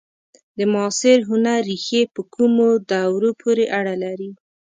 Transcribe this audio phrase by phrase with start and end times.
[0.57, 4.29] د معاصر هنر ریښې په کومو دورو پورې اړه لري؟